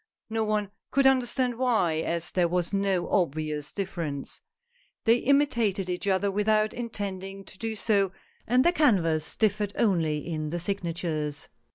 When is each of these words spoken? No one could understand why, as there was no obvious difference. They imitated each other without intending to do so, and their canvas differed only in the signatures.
No 0.31 0.43
one 0.43 0.71
could 0.89 1.05
understand 1.05 1.59
why, 1.59 1.97
as 1.97 2.31
there 2.31 2.47
was 2.47 2.73
no 2.73 3.07
obvious 3.11 3.71
difference. 3.71 4.41
They 5.03 5.17
imitated 5.17 5.89
each 5.91 6.07
other 6.07 6.31
without 6.31 6.73
intending 6.73 7.43
to 7.45 7.57
do 7.59 7.75
so, 7.75 8.11
and 8.47 8.65
their 8.65 8.71
canvas 8.73 9.35
differed 9.35 9.73
only 9.75 10.25
in 10.27 10.49
the 10.49 10.57
signatures. 10.59 11.49